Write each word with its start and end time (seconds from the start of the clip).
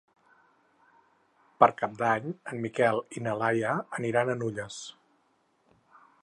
Per 1.63 1.69
Cap 1.81 1.93
d'Any 1.99 2.25
en 2.53 2.63
Miquel 2.63 3.03
i 3.19 3.23
na 3.27 3.37
Laia 3.43 3.77
aniran 3.99 4.33
a 4.33 4.37
Nulles. 4.41 4.81